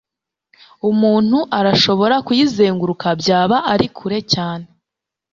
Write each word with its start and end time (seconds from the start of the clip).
Umuntu 0.89 1.37
arashobora 1.59 2.15
kuyizenguruka 2.27 3.07
Byaba 3.21 3.57
ari 3.73 3.87
kure 3.97 4.19
cyane 4.33 4.65